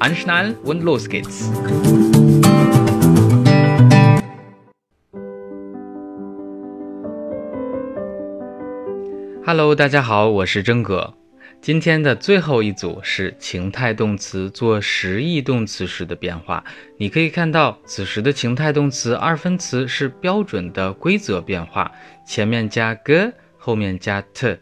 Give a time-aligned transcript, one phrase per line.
[0.00, 1.50] Anschnallen und los geht's!
[9.44, 11.12] Hello，大家好，我是真哥。
[11.60, 16.64] 今天的最后一组是情态动词做实义动词时的变化。
[16.96, 21.92] 你可以看到，此时的情态动词二分词是标准的规则变化，
[22.26, 24.56] 前面加 g，后面加 t。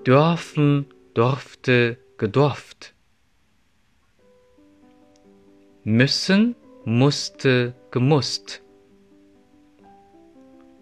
[0.06, 2.94] dürfen, durfte, gedurft,
[5.84, 8.62] müssen, musste, gemusst,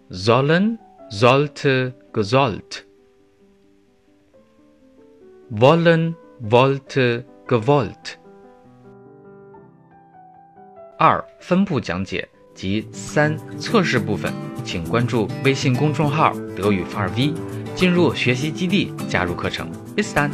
[0.09, 0.79] sollen,
[1.09, 2.84] sollte, gesollt,
[5.50, 8.14] Wollen, Volte gewollt。
[10.98, 12.28] 二分步讲解。
[12.56, 14.32] 及三测试部分，
[14.64, 17.34] 请关注微信公众号“德语范儿 V”，
[17.74, 19.70] 进入学习基地，加入课程。
[19.94, 20.30] Bis dann。